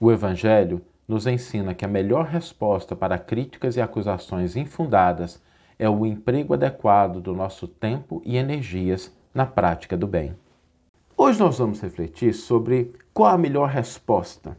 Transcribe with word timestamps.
O 0.00 0.12
Evangelho 0.12 0.80
nos 1.08 1.26
ensina 1.26 1.74
que 1.74 1.84
a 1.84 1.88
melhor 1.88 2.26
resposta 2.26 2.94
para 2.94 3.18
críticas 3.18 3.76
e 3.76 3.80
acusações 3.80 4.54
infundadas 4.54 5.42
é 5.76 5.90
o 5.90 6.06
emprego 6.06 6.54
adequado 6.54 7.20
do 7.20 7.34
nosso 7.34 7.66
tempo 7.66 8.22
e 8.24 8.36
energias 8.36 9.12
na 9.34 9.44
prática 9.44 9.96
do 9.96 10.06
bem. 10.06 10.36
Hoje 11.16 11.40
nós 11.40 11.58
vamos 11.58 11.80
refletir 11.80 12.32
sobre 12.32 12.92
qual 13.12 13.34
a 13.34 13.38
melhor 13.38 13.68
resposta 13.68 14.56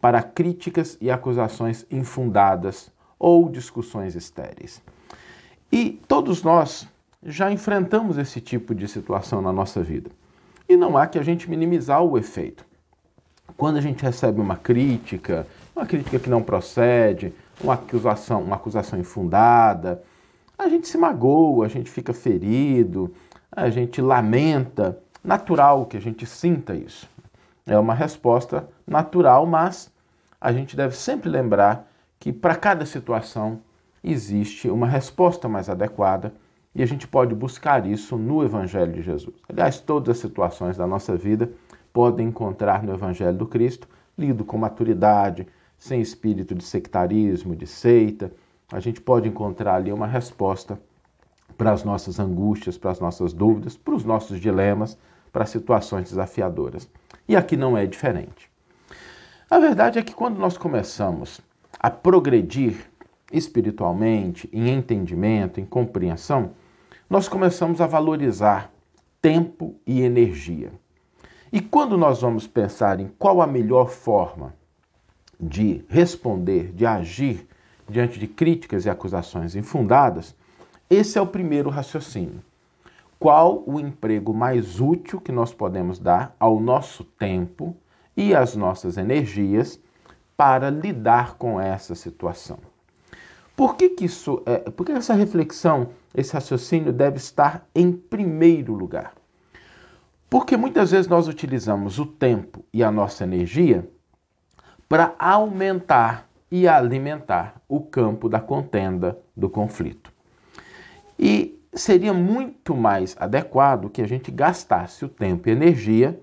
para 0.00 0.22
críticas 0.22 0.96
e 1.00 1.10
acusações 1.10 1.84
infundadas 1.90 2.88
ou 3.18 3.48
discussões 3.48 4.14
estéreis. 4.14 4.80
E 5.72 6.00
todos 6.06 6.44
nós 6.44 6.86
já 7.24 7.50
enfrentamos 7.50 8.18
esse 8.18 8.40
tipo 8.40 8.72
de 8.72 8.86
situação 8.86 9.42
na 9.42 9.52
nossa 9.52 9.82
vida. 9.82 10.10
E 10.68 10.76
não 10.76 10.96
há 10.96 11.08
que 11.08 11.18
a 11.18 11.24
gente 11.24 11.50
minimizar 11.50 12.04
o 12.04 12.16
efeito. 12.16 12.64
Quando 13.56 13.78
a 13.78 13.80
gente 13.80 14.02
recebe 14.02 14.40
uma 14.40 14.56
crítica, 14.56 15.46
uma 15.74 15.86
crítica 15.86 16.18
que 16.18 16.28
não 16.28 16.42
procede, 16.42 17.32
uma 17.60 17.74
acusação, 17.74 18.42
uma 18.42 18.56
acusação 18.56 18.98
infundada, 18.98 20.02
a 20.58 20.68
gente 20.68 20.88
se 20.88 20.98
magoa, 20.98 21.66
a 21.66 21.68
gente 21.68 21.90
fica 21.90 22.12
ferido, 22.12 23.12
a 23.50 23.70
gente 23.70 24.00
lamenta. 24.00 24.98
Natural 25.24 25.86
que 25.86 25.96
a 25.96 26.00
gente 26.00 26.24
sinta 26.24 26.74
isso. 26.74 27.08
É 27.66 27.76
uma 27.76 27.94
resposta 27.94 28.68
natural, 28.86 29.44
mas 29.44 29.90
a 30.40 30.52
gente 30.52 30.76
deve 30.76 30.94
sempre 30.94 31.28
lembrar 31.28 31.90
que 32.20 32.32
para 32.32 32.54
cada 32.54 32.86
situação 32.86 33.60
existe 34.04 34.68
uma 34.68 34.86
resposta 34.86 35.48
mais 35.48 35.68
adequada 35.68 36.32
e 36.74 36.82
a 36.82 36.86
gente 36.86 37.08
pode 37.08 37.34
buscar 37.34 37.86
isso 37.86 38.16
no 38.16 38.44
Evangelho 38.44 38.92
de 38.92 39.02
Jesus. 39.02 39.34
Aliás, 39.48 39.80
todas 39.80 40.16
as 40.16 40.18
situações 40.18 40.76
da 40.76 40.86
nossa 40.86 41.16
vida 41.16 41.50
podem 41.96 42.28
encontrar 42.28 42.82
no 42.82 42.92
Evangelho 42.92 43.38
do 43.38 43.46
Cristo, 43.46 43.88
lido 44.18 44.44
com 44.44 44.58
maturidade, 44.58 45.46
sem 45.78 45.98
espírito 45.98 46.54
de 46.54 46.62
sectarismo, 46.62 47.56
de 47.56 47.66
seita. 47.66 48.30
A 48.70 48.78
gente 48.80 49.00
pode 49.00 49.30
encontrar 49.30 49.76
ali 49.76 49.90
uma 49.90 50.06
resposta 50.06 50.78
para 51.56 51.72
as 51.72 51.84
nossas 51.84 52.20
angústias, 52.20 52.76
para 52.76 52.90
as 52.90 53.00
nossas 53.00 53.32
dúvidas, 53.32 53.78
para 53.78 53.94
os 53.94 54.04
nossos 54.04 54.38
dilemas, 54.38 54.98
para 55.32 55.46
situações 55.46 56.10
desafiadoras. 56.10 56.86
E 57.26 57.34
aqui 57.34 57.56
não 57.56 57.78
é 57.78 57.86
diferente. 57.86 58.50
A 59.50 59.58
verdade 59.58 59.98
é 59.98 60.02
que 60.02 60.14
quando 60.14 60.36
nós 60.36 60.58
começamos 60.58 61.40
a 61.80 61.90
progredir 61.90 62.90
espiritualmente, 63.32 64.50
em 64.52 64.68
entendimento, 64.68 65.62
em 65.62 65.64
compreensão, 65.64 66.50
nós 67.08 67.26
começamos 67.26 67.80
a 67.80 67.86
valorizar 67.86 68.70
tempo 69.22 69.76
e 69.86 70.02
energia. 70.02 70.70
E 71.52 71.60
quando 71.60 71.96
nós 71.96 72.20
vamos 72.20 72.46
pensar 72.46 73.00
em 73.00 73.08
qual 73.18 73.40
a 73.40 73.46
melhor 73.46 73.88
forma 73.88 74.54
de 75.38 75.84
responder, 75.88 76.72
de 76.72 76.84
agir 76.84 77.46
diante 77.88 78.18
de 78.18 78.26
críticas 78.26 78.84
e 78.84 78.90
acusações 78.90 79.54
infundadas, 79.54 80.34
esse 80.90 81.18
é 81.18 81.20
o 81.20 81.26
primeiro 81.26 81.70
raciocínio. 81.70 82.42
Qual 83.18 83.62
o 83.66 83.80
emprego 83.80 84.34
mais 84.34 84.80
útil 84.80 85.20
que 85.20 85.32
nós 85.32 85.54
podemos 85.54 85.98
dar 85.98 86.34
ao 86.38 86.60
nosso 86.60 87.04
tempo 87.04 87.76
e 88.16 88.34
às 88.34 88.56
nossas 88.56 88.96
energias 88.96 89.80
para 90.36 90.68
lidar 90.68 91.34
com 91.36 91.60
essa 91.60 91.94
situação? 91.94 92.58
Por 93.56 93.76
que, 93.76 93.88
que 93.88 94.04
isso 94.04 94.42
é, 94.44 94.58
por 94.70 94.84
que 94.84 94.92
essa 94.92 95.14
reflexão, 95.14 95.88
esse 96.14 96.34
raciocínio 96.34 96.92
deve 96.92 97.16
estar 97.16 97.66
em 97.74 97.90
primeiro 97.90 98.74
lugar? 98.74 99.14
Porque 100.28 100.56
muitas 100.56 100.90
vezes 100.90 101.06
nós 101.06 101.28
utilizamos 101.28 101.98
o 101.98 102.06
tempo 102.06 102.64
e 102.72 102.82
a 102.82 102.90
nossa 102.90 103.24
energia 103.24 103.88
para 104.88 105.14
aumentar 105.18 106.28
e 106.50 106.66
alimentar 106.66 107.60
o 107.68 107.80
campo 107.80 108.28
da 108.28 108.40
contenda, 108.40 109.18
do 109.36 109.48
conflito. 109.48 110.12
E 111.18 111.58
seria 111.72 112.12
muito 112.12 112.74
mais 112.74 113.16
adequado 113.18 113.90
que 113.90 114.02
a 114.02 114.06
gente 114.06 114.30
gastasse 114.30 115.04
o 115.04 115.08
tempo 115.08 115.48
e 115.48 115.52
energia 115.52 116.18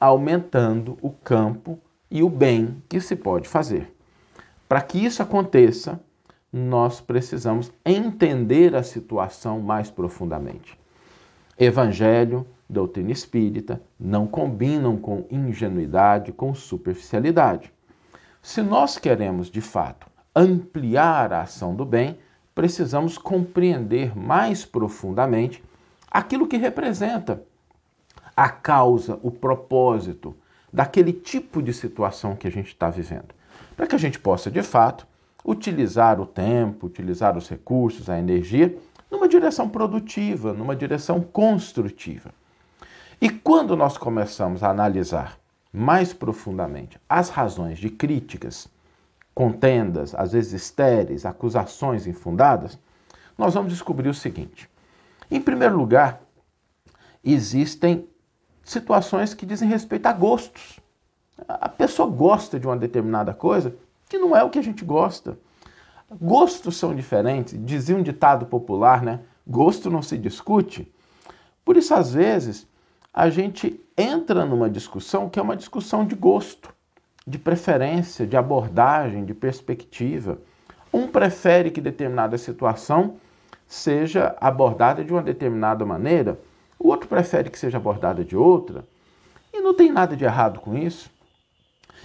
aumentando 0.00 0.96
o 1.02 1.10
campo 1.10 1.78
e 2.10 2.22
o 2.22 2.28
bem 2.28 2.82
que 2.88 3.00
se 3.00 3.16
pode 3.16 3.48
fazer. 3.48 3.92
Para 4.68 4.80
que 4.80 5.04
isso 5.04 5.22
aconteça, 5.22 6.00
nós 6.52 7.00
precisamos 7.00 7.72
entender 7.84 8.74
a 8.74 8.82
situação 8.82 9.60
mais 9.60 9.90
profundamente. 9.90 10.78
Evangelho, 11.58 12.46
doutrina 12.70 13.10
espírita 13.10 13.82
não 13.98 14.28
combinam 14.28 14.96
com 14.96 15.24
ingenuidade, 15.28 16.32
com 16.32 16.54
superficialidade. 16.54 17.72
Se 18.40 18.62
nós 18.62 18.96
queremos, 18.96 19.50
de 19.50 19.60
fato, 19.60 20.06
ampliar 20.34 21.32
a 21.32 21.42
ação 21.42 21.74
do 21.74 21.84
bem, 21.84 22.16
precisamos 22.54 23.18
compreender 23.18 24.16
mais 24.16 24.64
profundamente 24.64 25.62
aquilo 26.08 26.46
que 26.46 26.56
representa 26.56 27.42
a 28.36 28.48
causa, 28.48 29.18
o 29.20 29.30
propósito 29.32 30.36
daquele 30.72 31.12
tipo 31.12 31.60
de 31.60 31.72
situação 31.72 32.36
que 32.36 32.46
a 32.46 32.50
gente 32.50 32.68
está 32.68 32.88
vivendo, 32.88 33.34
para 33.76 33.88
que 33.88 33.96
a 33.96 33.98
gente 33.98 34.20
possa, 34.20 34.48
de 34.48 34.62
fato, 34.62 35.08
utilizar 35.44 36.20
o 36.20 36.26
tempo, 36.26 36.86
utilizar 36.86 37.36
os 37.36 37.48
recursos, 37.48 38.08
a 38.08 38.18
energia, 38.18 38.76
numa 39.10 39.28
direção 39.28 39.68
produtiva, 39.68 40.52
numa 40.52 40.76
direção 40.76 41.20
construtiva. 41.20 42.30
E 43.20 43.30
quando 43.30 43.76
nós 43.76 43.98
começamos 43.98 44.62
a 44.62 44.70
analisar 44.70 45.38
mais 45.72 46.12
profundamente 46.12 47.00
as 47.08 47.28
razões 47.28 47.78
de 47.78 47.90
críticas, 47.90 48.68
contendas, 49.34 50.14
às 50.14 50.32
vezes 50.32 50.52
estéreis, 50.52 51.24
acusações 51.24 52.06
infundadas, 52.06 52.78
nós 53.36 53.54
vamos 53.54 53.72
descobrir 53.72 54.08
o 54.08 54.14
seguinte: 54.14 54.68
em 55.30 55.40
primeiro 55.40 55.76
lugar, 55.76 56.20
existem 57.24 58.08
situações 58.64 59.34
que 59.34 59.46
dizem 59.46 59.68
respeito 59.68 60.06
a 60.06 60.12
gostos. 60.12 60.80
A 61.46 61.68
pessoa 61.68 62.08
gosta 62.08 62.58
de 62.58 62.66
uma 62.66 62.76
determinada 62.76 63.32
coisa 63.32 63.74
que 64.08 64.18
não 64.18 64.36
é 64.36 64.42
o 64.42 64.50
que 64.50 64.58
a 64.58 64.62
gente 64.62 64.84
gosta. 64.84 65.38
Gostos 66.10 66.76
são 66.76 66.94
diferentes, 66.94 67.58
dizia 67.64 67.96
um 67.96 68.02
ditado 68.02 68.46
popular, 68.46 69.02
né? 69.02 69.20
Gosto 69.46 69.90
não 69.90 70.00
se 70.00 70.16
discute. 70.16 70.90
Por 71.64 71.76
isso, 71.76 71.92
às 71.94 72.14
vezes, 72.14 72.66
a 73.12 73.28
gente 73.28 73.78
entra 73.96 74.44
numa 74.46 74.70
discussão 74.70 75.28
que 75.28 75.38
é 75.38 75.42
uma 75.42 75.56
discussão 75.56 76.06
de 76.06 76.14
gosto, 76.14 76.72
de 77.26 77.38
preferência, 77.38 78.26
de 78.26 78.36
abordagem, 78.36 79.24
de 79.24 79.34
perspectiva. 79.34 80.38
Um 80.92 81.06
prefere 81.06 81.70
que 81.70 81.80
determinada 81.80 82.38
situação 82.38 83.16
seja 83.66 84.34
abordada 84.40 85.04
de 85.04 85.12
uma 85.12 85.22
determinada 85.22 85.84
maneira, 85.84 86.40
o 86.78 86.88
outro 86.88 87.06
prefere 87.06 87.50
que 87.50 87.58
seja 87.58 87.76
abordada 87.76 88.24
de 88.24 88.34
outra. 88.34 88.82
E 89.52 89.60
não 89.60 89.74
tem 89.74 89.92
nada 89.92 90.16
de 90.16 90.24
errado 90.24 90.60
com 90.60 90.76
isso. 90.76 91.10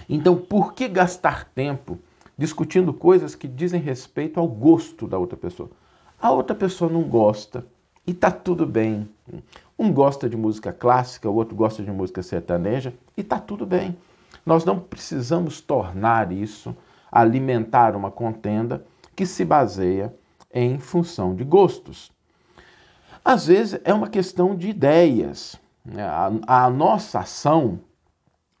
Então, 0.08 0.36
por 0.36 0.74
que 0.74 0.88
gastar 0.88 1.46
tempo 1.54 1.98
discutindo 2.36 2.92
coisas 2.92 3.34
que 3.34 3.46
dizem 3.46 3.80
respeito 3.80 4.40
ao 4.40 4.48
gosto 4.48 5.06
da 5.06 5.18
outra 5.18 5.36
pessoa? 5.36 5.70
A 6.20 6.30
outra 6.30 6.54
pessoa 6.54 6.90
não 6.90 7.02
gosta 7.02 7.66
e 8.06 8.12
tá 8.12 8.30
tudo 8.30 8.66
bem. 8.66 9.08
Um 9.78 9.92
gosta 9.92 10.28
de 10.28 10.36
música 10.36 10.72
clássica, 10.72 11.28
o 11.28 11.34
outro 11.34 11.54
gosta 11.54 11.82
de 11.82 11.90
música 11.90 12.22
sertaneja 12.22 12.94
e 13.16 13.22
tá 13.22 13.38
tudo 13.38 13.66
bem. 13.66 13.96
Nós 14.44 14.64
não 14.64 14.78
precisamos 14.78 15.60
tornar 15.60 16.32
isso 16.32 16.76
alimentar 17.10 17.94
uma 17.94 18.10
contenda 18.10 18.84
que 19.14 19.24
se 19.24 19.44
baseia 19.44 20.14
em 20.52 20.78
função 20.78 21.34
de 21.34 21.44
gostos. 21.44 22.12
Às 23.24 23.46
vezes 23.46 23.80
é 23.84 23.94
uma 23.94 24.08
questão 24.08 24.54
de 24.54 24.68
ideias. 24.68 25.56
A, 26.46 26.64
a 26.64 26.70
nossa 26.70 27.20
ação 27.20 27.80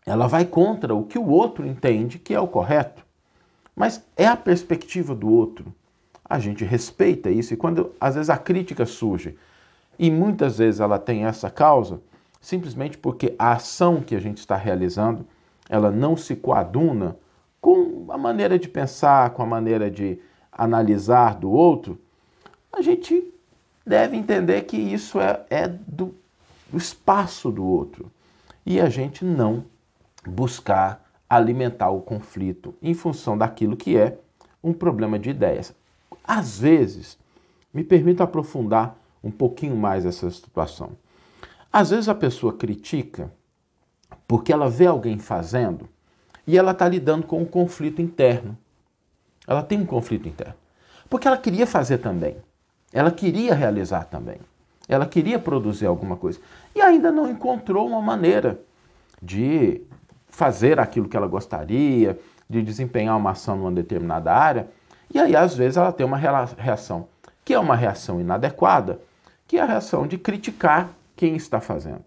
ela 0.06 0.26
vai 0.26 0.44
contra 0.44 0.94
o 0.94 1.04
que 1.04 1.18
o 1.18 1.28
outro 1.28 1.66
entende 1.66 2.18
que 2.18 2.34
é 2.34 2.40
o 2.40 2.48
correto. 2.48 3.03
Mas 3.74 4.04
é 4.16 4.26
a 4.26 4.36
perspectiva 4.36 5.14
do 5.14 5.28
outro. 5.28 5.74
A 6.24 6.38
gente 6.38 6.64
respeita 6.64 7.30
isso 7.30 7.52
e 7.54 7.56
quando 7.56 7.92
às 8.00 8.14
vezes 8.14 8.30
a 8.30 8.38
crítica 8.38 8.86
surge 8.86 9.36
e 9.98 10.10
muitas 10.10 10.58
vezes 10.58 10.80
ela 10.80 10.98
tem 10.98 11.24
essa 11.24 11.50
causa, 11.50 12.00
simplesmente 12.40 12.96
porque 12.96 13.34
a 13.38 13.52
ação 13.52 14.00
que 14.00 14.14
a 14.14 14.20
gente 14.20 14.38
está 14.38 14.56
realizando, 14.56 15.26
ela 15.68 15.90
não 15.90 16.16
se 16.16 16.34
coaduna 16.34 17.16
com 17.60 18.06
a 18.10 18.18
maneira 18.18 18.58
de 18.58 18.68
pensar, 18.68 19.30
com 19.30 19.42
a 19.42 19.46
maneira 19.46 19.90
de 19.90 20.18
analisar 20.52 21.34
do 21.34 21.50
outro, 21.50 21.98
a 22.72 22.82
gente 22.82 23.32
deve 23.86 24.16
entender 24.16 24.62
que 24.62 24.76
isso 24.76 25.20
é, 25.20 25.44
é 25.48 25.68
do, 25.68 26.14
do 26.70 26.76
espaço 26.76 27.50
do 27.50 27.64
outro. 27.64 28.10
E 28.66 28.80
a 28.80 28.88
gente 28.88 29.24
não 29.24 29.64
buscar 30.26 31.03
alimentar 31.36 31.90
o 31.90 32.00
conflito 32.00 32.74
em 32.82 32.94
função 32.94 33.36
daquilo 33.36 33.76
que 33.76 33.96
é 33.96 34.18
um 34.62 34.72
problema 34.72 35.18
de 35.18 35.30
ideias. 35.30 35.74
Às 36.22 36.58
vezes, 36.58 37.18
me 37.72 37.84
permito 37.84 38.22
aprofundar 38.22 38.96
um 39.22 39.30
pouquinho 39.30 39.76
mais 39.76 40.06
essa 40.06 40.30
situação. 40.30 40.90
Às 41.72 41.90
vezes 41.90 42.08
a 42.08 42.14
pessoa 42.14 42.52
critica 42.52 43.32
porque 44.28 44.52
ela 44.52 44.70
vê 44.70 44.86
alguém 44.86 45.18
fazendo 45.18 45.88
e 46.46 46.56
ela 46.56 46.72
está 46.72 46.88
lidando 46.88 47.26
com 47.26 47.40
um 47.40 47.46
conflito 47.46 48.00
interno. 48.00 48.56
Ela 49.46 49.62
tem 49.62 49.80
um 49.80 49.86
conflito 49.86 50.28
interno. 50.28 50.54
Porque 51.08 51.26
ela 51.26 51.36
queria 51.36 51.66
fazer 51.66 51.98
também. 51.98 52.36
Ela 52.92 53.10
queria 53.10 53.54
realizar 53.54 54.04
também. 54.04 54.38
Ela 54.88 55.06
queria 55.06 55.38
produzir 55.38 55.86
alguma 55.86 56.16
coisa. 56.16 56.40
E 56.74 56.80
ainda 56.80 57.10
não 57.10 57.28
encontrou 57.28 57.86
uma 57.86 58.00
maneira 58.00 58.60
de 59.22 59.82
fazer 60.34 60.80
aquilo 60.80 61.08
que 61.08 61.16
ela 61.16 61.28
gostaria, 61.28 62.18
de 62.50 62.60
desempenhar 62.60 63.16
uma 63.16 63.30
ação 63.30 63.56
numa 63.56 63.70
determinada 63.70 64.32
área. 64.32 64.68
E 65.12 65.18
aí, 65.18 65.36
às 65.36 65.54
vezes, 65.54 65.76
ela 65.76 65.92
tem 65.92 66.04
uma 66.04 66.16
reação 66.16 67.06
que 67.44 67.54
é 67.54 67.58
uma 67.58 67.76
reação 67.76 68.20
inadequada, 68.20 69.00
que 69.46 69.58
é 69.58 69.60
a 69.60 69.66
reação 69.66 70.08
de 70.08 70.18
criticar 70.18 70.90
quem 71.14 71.36
está 71.36 71.60
fazendo. 71.60 72.04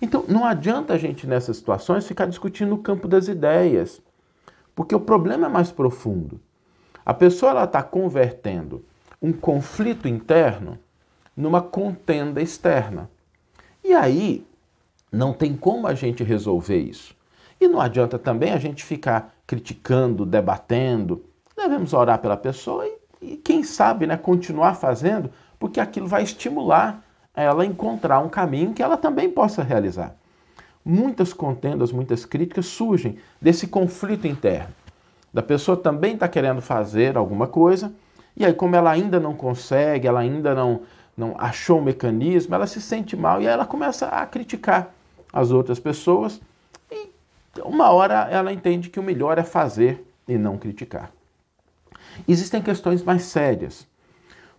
Então, 0.00 0.24
não 0.26 0.46
adianta 0.46 0.94
a 0.94 0.98
gente, 0.98 1.26
nessas 1.26 1.58
situações, 1.58 2.06
ficar 2.06 2.26
discutindo 2.26 2.74
o 2.74 2.78
campo 2.78 3.06
das 3.06 3.28
ideias, 3.28 4.00
porque 4.74 4.94
o 4.94 5.00
problema 5.00 5.46
é 5.46 5.50
mais 5.50 5.70
profundo. 5.70 6.40
A 7.04 7.12
pessoa 7.12 7.64
está 7.64 7.82
convertendo 7.82 8.82
um 9.20 9.32
conflito 9.32 10.08
interno 10.08 10.78
numa 11.36 11.60
contenda 11.60 12.40
externa. 12.40 13.10
E 13.84 13.92
aí, 13.92 14.46
não 15.10 15.34
tem 15.34 15.54
como 15.54 15.86
a 15.86 15.94
gente 15.94 16.24
resolver 16.24 16.78
isso. 16.78 17.14
E 17.62 17.68
não 17.68 17.80
adianta 17.80 18.18
também 18.18 18.50
a 18.50 18.58
gente 18.58 18.82
ficar 18.82 19.32
criticando, 19.46 20.26
debatendo. 20.26 21.24
Devemos 21.56 21.92
orar 21.92 22.18
pela 22.18 22.36
pessoa 22.36 22.84
e, 22.84 23.34
e 23.34 23.36
quem 23.36 23.62
sabe, 23.62 24.04
né, 24.04 24.16
continuar 24.16 24.74
fazendo, 24.74 25.30
porque 25.60 25.78
aquilo 25.78 26.08
vai 26.08 26.24
estimular 26.24 27.04
ela 27.32 27.62
a 27.62 27.66
encontrar 27.66 28.18
um 28.18 28.28
caminho 28.28 28.72
que 28.72 28.82
ela 28.82 28.96
também 28.96 29.30
possa 29.30 29.62
realizar. 29.62 30.16
Muitas 30.84 31.32
contendas, 31.32 31.92
muitas 31.92 32.24
críticas 32.24 32.66
surgem 32.66 33.16
desse 33.40 33.68
conflito 33.68 34.26
interno. 34.26 34.74
Da 35.32 35.40
pessoa 35.40 35.76
também 35.76 36.14
está 36.14 36.26
querendo 36.26 36.60
fazer 36.60 37.16
alguma 37.16 37.46
coisa, 37.46 37.92
e 38.36 38.44
aí, 38.44 38.52
como 38.52 38.74
ela 38.74 38.90
ainda 38.90 39.20
não 39.20 39.34
consegue, 39.34 40.08
ela 40.08 40.18
ainda 40.18 40.52
não, 40.52 40.80
não 41.16 41.36
achou 41.38 41.78
um 41.78 41.84
mecanismo, 41.84 42.56
ela 42.56 42.66
se 42.66 42.80
sente 42.80 43.16
mal 43.16 43.40
e 43.40 43.46
aí 43.46 43.54
ela 43.54 43.64
começa 43.64 44.08
a 44.08 44.26
criticar 44.26 44.92
as 45.32 45.52
outras 45.52 45.78
pessoas 45.78 46.40
uma 47.64 47.90
hora 47.90 48.28
ela 48.30 48.52
entende 48.52 48.88
que 48.88 49.00
o 49.00 49.02
melhor 49.02 49.38
é 49.38 49.42
fazer 49.42 50.06
e 50.26 50.38
não 50.38 50.56
criticar. 50.56 51.12
Existem 52.26 52.62
questões 52.62 53.02
mais 53.02 53.22
sérias, 53.22 53.86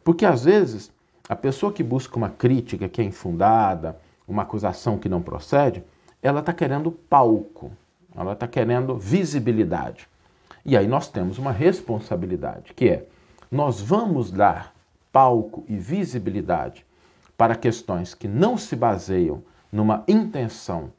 porque 0.04 0.25
às 0.25 0.44
vezes 0.44 0.92
a 1.28 1.36
pessoa 1.36 1.72
que 1.72 1.84
busca 1.84 2.18
uma 2.18 2.30
crítica 2.30 2.90
que 2.90 3.01
é 3.01 3.04
infundada, 3.04 3.98
uma 4.28 4.44
acusação 4.44 4.98
que 4.98 5.10
não 5.10 5.22
procede, 5.22 5.84
ela 6.22 6.40
está 6.40 6.54
querendo 6.54 6.92
palco, 6.92 7.72
ela 8.16 8.34
está 8.34 8.48
querendo 8.48 8.98
visibilidade. 8.98 10.07
E 10.66 10.78
aí 10.78 10.88
nós 10.88 11.07
temos 11.07 11.38
uma 11.38 11.51
responsabilidade, 11.51 12.74
que 12.74 12.89
é 12.89 13.07
nós 13.51 13.80
vamos 13.80 14.31
dar 14.31 14.74
palco 15.12 15.63
e 15.68 15.75
visibilidade 15.75 16.86
para 17.38 17.56
questões 17.56 18.13
que 18.13 18.28
não 18.28 18.57
se 18.57 18.75
baseiam 18.75 19.44
numa 19.72 20.04
intenção 20.07 20.92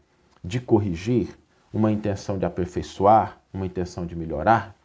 de 0.43 0.61
corrigir, 0.61 1.37
uma 1.75 1.91
intenção 1.91 2.39
de 2.39 2.47
aperfeiçoar, 2.47 3.37
uma 3.53 3.67
intenção 3.67 4.07
de 4.07 4.15
melhorar. 4.15 4.77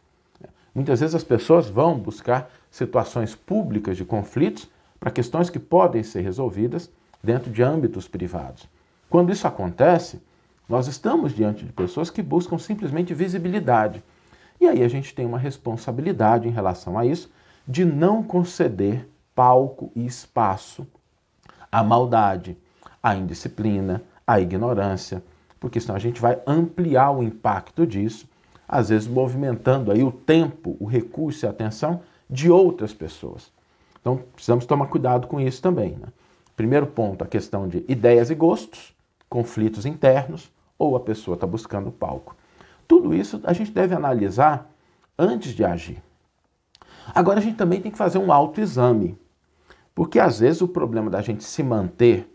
Muitas 0.74 0.98
vezes 0.98 1.14
as 1.14 1.22
pessoas 1.22 1.68
vão 1.68 1.96
buscar 1.96 2.50
situações 2.68 3.32
públicas 3.32 3.96
de 3.96 4.04
conflitos 4.04 4.68
para 4.98 5.12
questões 5.12 5.48
que 5.48 5.60
podem 5.60 6.02
ser 6.02 6.22
resolvidas 6.22 6.90
dentro 7.22 7.50
de 7.50 7.62
âmbitos 7.62 8.08
privados. 8.08 8.68
Quando 9.08 9.32
isso 9.32 9.46
acontece, 9.46 10.20
nós 10.68 10.88
estamos 10.88 11.32
diante 11.32 11.64
de 11.64 11.72
pessoas 11.72 12.10
que 12.10 12.22
buscam 12.22 12.58
simplesmente 12.58 13.14
visibilidade. 13.14 14.02
E 14.60 14.66
aí 14.66 14.82
a 14.82 14.88
gente 14.88 15.14
tem 15.14 15.24
uma 15.24 15.38
responsabilidade 15.38 16.48
em 16.48 16.52
relação 16.52 16.98
a 16.98 17.06
isso 17.06 17.30
de 17.66 17.84
não 17.84 18.22
conceder 18.22 19.08
palco 19.34 19.92
e 19.94 20.04
espaço 20.04 20.86
à 21.70 21.84
maldade, 21.84 22.56
a 23.00 23.14
indisciplina, 23.14 24.02
a 24.26 24.40
ignorância, 24.40 25.22
porque 25.60 25.78
senão 25.78 25.94
a 25.94 26.00
gente 26.00 26.20
vai 26.20 26.40
ampliar 26.46 27.10
o 27.10 27.22
impacto 27.22 27.86
disso, 27.86 28.26
às 28.66 28.88
vezes 28.88 29.06
movimentando 29.06 29.92
aí 29.92 30.02
o 30.02 30.10
tempo, 30.10 30.76
o 30.80 30.86
recurso 30.86 31.44
e 31.44 31.46
a 31.46 31.50
atenção 31.50 32.00
de 32.28 32.50
outras 32.50 32.94
pessoas. 32.94 33.52
Então 34.00 34.22
precisamos 34.34 34.64
tomar 34.64 34.86
cuidado 34.86 35.26
com 35.26 35.38
isso 35.38 35.60
também. 35.60 35.90
Né? 35.92 36.08
Primeiro 36.56 36.86
ponto, 36.86 37.22
a 37.22 37.26
questão 37.26 37.68
de 37.68 37.84
ideias 37.86 38.30
e 38.30 38.34
gostos, 38.34 38.94
conflitos 39.28 39.84
internos, 39.84 40.50
ou 40.78 40.96
a 40.96 41.00
pessoa 41.00 41.34
está 41.34 41.46
buscando 41.46 41.92
palco. 41.92 42.34
Tudo 42.88 43.14
isso 43.14 43.40
a 43.44 43.52
gente 43.52 43.70
deve 43.70 43.94
analisar 43.94 44.70
antes 45.18 45.52
de 45.52 45.62
agir. 45.62 46.02
Agora 47.14 47.38
a 47.38 47.42
gente 47.42 47.56
também 47.56 47.80
tem 47.80 47.92
que 47.92 47.98
fazer 47.98 48.18
um 48.18 48.32
autoexame, 48.32 49.18
porque 49.94 50.18
às 50.18 50.40
vezes 50.40 50.62
o 50.62 50.68
problema 50.68 51.10
da 51.10 51.20
gente 51.20 51.44
se 51.44 51.62
manter 51.62 52.26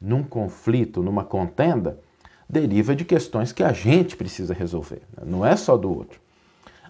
num 0.00 0.22
conflito, 0.22 1.02
numa 1.02 1.24
contenda, 1.24 1.98
deriva 2.48 2.94
de 2.94 3.04
questões 3.04 3.52
que 3.52 3.62
a 3.62 3.72
gente 3.72 4.16
precisa 4.16 4.54
resolver, 4.54 5.02
né? 5.16 5.24
não 5.26 5.44
é 5.44 5.56
só 5.56 5.76
do 5.76 5.92
outro. 5.92 6.20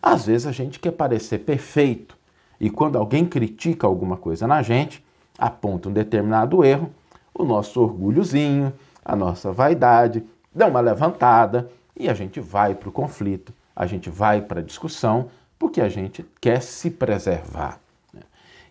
Às 0.02 0.26
vezes 0.26 0.46
a 0.46 0.52
gente 0.52 0.78
quer 0.78 0.92
parecer 0.92 1.38
perfeito 1.38 2.16
e 2.60 2.70
quando 2.70 2.96
alguém 2.96 3.24
critica 3.24 3.86
alguma 3.86 4.16
coisa 4.16 4.46
na 4.46 4.62
gente, 4.62 5.04
aponta 5.38 5.88
um 5.88 5.92
determinado 5.92 6.64
erro, 6.64 6.90
o 7.32 7.44
nosso 7.44 7.80
orgulhozinho, 7.80 8.72
a 9.04 9.16
nossa 9.16 9.52
vaidade 9.52 10.24
dá 10.54 10.66
uma 10.66 10.80
levantada 10.80 11.70
e 11.96 12.08
a 12.08 12.14
gente 12.14 12.40
vai 12.40 12.74
para 12.74 12.88
o 12.88 12.92
conflito, 12.92 13.52
a 13.74 13.86
gente 13.86 14.08
vai 14.08 14.40
para 14.40 14.60
a 14.60 14.62
discussão, 14.62 15.28
porque 15.58 15.80
a 15.80 15.88
gente 15.88 16.24
quer 16.40 16.62
se 16.62 16.90
preservar. 16.90 17.80
Né? 18.12 18.20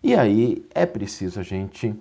E 0.02 0.14
aí 0.14 0.64
é 0.74 0.86
preciso 0.86 1.40
a 1.40 1.42
gente 1.42 1.94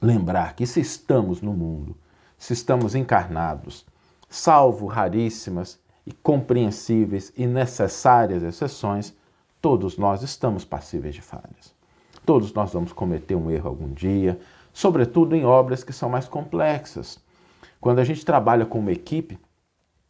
lembrar 0.00 0.54
que 0.54 0.66
se 0.66 0.80
estamos 0.80 1.42
no 1.42 1.52
mundo, 1.52 1.96
se 2.38 2.52
estamos 2.52 2.94
encarnados, 2.94 3.84
salvo 4.28 4.86
raríssimas 4.86 5.78
e 6.06 6.12
compreensíveis 6.12 7.32
e 7.36 7.46
necessárias 7.46 8.42
exceções, 8.42 9.14
todos 9.60 9.96
nós 9.96 10.22
estamos 10.22 10.64
passíveis 10.64 11.14
de 11.14 11.20
falhas. 11.20 11.74
Todos 12.24 12.52
nós 12.52 12.72
vamos 12.72 12.92
cometer 12.92 13.34
um 13.34 13.50
erro 13.50 13.68
algum 13.68 13.92
dia, 13.92 14.38
sobretudo 14.72 15.34
em 15.34 15.44
obras 15.44 15.82
que 15.82 15.92
são 15.92 16.08
mais 16.08 16.28
complexas. 16.28 17.18
Quando 17.80 18.00
a 18.00 18.04
gente 18.04 18.24
trabalha 18.24 18.66
com 18.66 18.78
uma 18.78 18.92
equipe, 18.92 19.38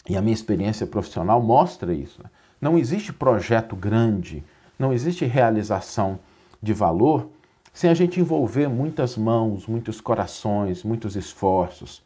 e 0.09 0.17
a 0.17 0.23
minha 0.23 0.35
experiência 0.35 0.87
profissional 0.87 1.43
mostra 1.43 1.93
isso, 1.93 2.23
né? 2.23 2.31
não 2.61 2.79
existe 2.79 3.13
projeto 3.13 3.77
grande, 3.77 4.43
não 4.79 4.93
existe 4.93 5.25
realização 5.27 6.19
de 6.63 6.73
valor 6.73 7.29
sem 7.73 7.91
a 7.91 7.95
gente 7.95 8.19
envolver 8.19 8.69
muitas 8.69 9.17
mãos, 9.17 9.67
muitos 9.67 10.01
corações, 10.01 10.83
muitos 10.83 11.15
esforços. 11.15 12.03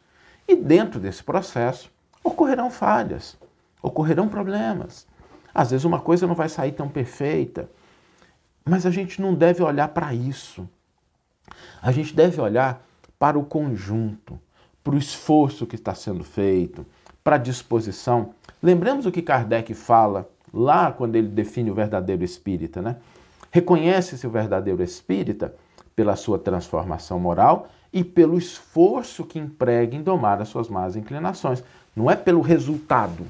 E 0.47 0.55
dentro 0.55 0.99
desse 0.99 1.23
processo 1.23 1.89
ocorrerão 2.23 2.71
falhas, 2.71 3.37
ocorrerão 3.81 4.27
problemas. 4.27 5.05
Às 5.53 5.71
vezes 5.71 5.85
uma 5.85 5.99
coisa 5.99 6.25
não 6.25 6.35
vai 6.35 6.49
sair 6.49 6.71
tão 6.71 6.89
perfeita, 6.89 7.69
mas 8.65 8.85
a 8.85 8.91
gente 8.91 9.21
não 9.21 9.33
deve 9.33 9.61
olhar 9.61 9.89
para 9.89 10.13
isso. 10.13 10.67
A 11.81 11.91
gente 11.91 12.15
deve 12.15 12.39
olhar 12.39 12.83
para 13.19 13.37
o 13.37 13.43
conjunto, 13.43 14.39
para 14.83 14.95
o 14.95 14.97
esforço 14.97 15.67
que 15.67 15.75
está 15.75 15.93
sendo 15.93 16.23
feito, 16.23 16.85
para 17.23 17.35
a 17.35 17.39
disposição. 17.39 18.33
Lembramos 18.61 19.05
o 19.05 19.11
que 19.11 19.21
Kardec 19.21 19.73
fala 19.73 20.29
lá 20.53 20.91
quando 20.91 21.15
ele 21.15 21.27
define 21.27 21.71
o 21.71 21.75
verdadeiro 21.75 22.23
espírita, 22.23 22.81
né? 22.81 22.97
Reconhece-se 23.51 24.25
o 24.25 24.29
verdadeiro 24.29 24.81
espírita 24.81 25.53
pela 25.95 26.15
sua 26.15 26.39
transformação 26.39 27.19
moral 27.19 27.69
e 27.91 28.03
pelo 28.03 28.37
esforço 28.37 29.23
que 29.23 29.37
emprega 29.37 29.95
em 29.95 30.01
domar 30.01 30.41
as 30.41 30.49
suas 30.49 30.67
más 30.67 30.95
inclinações. 30.95 31.63
Não 31.95 32.09
é 32.09 32.15
pelo 32.15 32.41
resultado. 32.41 33.25